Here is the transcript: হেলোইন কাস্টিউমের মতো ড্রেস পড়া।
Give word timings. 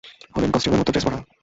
হেলোইন 0.33 0.51
কাস্টিউমের 0.53 0.79
মতো 0.81 0.91
ড্রেস 0.93 1.05
পড়া। 1.07 1.19